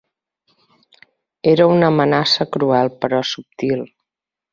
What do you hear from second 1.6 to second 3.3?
una amenaça cruel, però